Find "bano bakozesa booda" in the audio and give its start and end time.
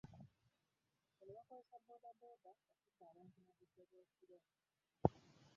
1.17-2.11